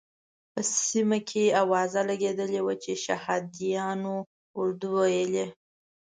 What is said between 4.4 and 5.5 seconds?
اردو ویلې.